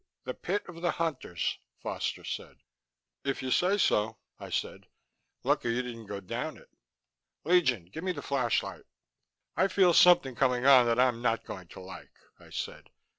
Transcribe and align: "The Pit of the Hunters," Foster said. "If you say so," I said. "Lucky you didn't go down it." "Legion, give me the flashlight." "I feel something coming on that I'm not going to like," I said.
"The 0.23 0.33
Pit 0.33 0.63
of 0.67 0.81
the 0.81 0.89
Hunters," 0.93 1.59
Foster 1.77 2.23
said. 2.23 2.63
"If 3.23 3.43
you 3.43 3.51
say 3.51 3.77
so," 3.77 4.17
I 4.39 4.49
said. 4.49 4.87
"Lucky 5.43 5.75
you 5.75 5.83
didn't 5.83 6.07
go 6.07 6.19
down 6.19 6.57
it." 6.57 6.71
"Legion, 7.43 7.85
give 7.85 8.03
me 8.03 8.11
the 8.11 8.23
flashlight." 8.23 8.85
"I 9.55 9.67
feel 9.67 9.93
something 9.93 10.33
coming 10.33 10.65
on 10.65 10.87
that 10.87 10.99
I'm 10.99 11.21
not 11.21 11.45
going 11.45 11.67
to 11.67 11.81
like," 11.81 12.17
I 12.39 12.49
said. 12.49 12.89